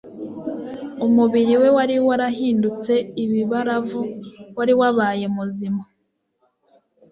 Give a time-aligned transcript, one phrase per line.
[1.05, 4.01] Umubiri we wari warahindutse ibibaravu,
[4.57, 5.81] wari wabaye muzima,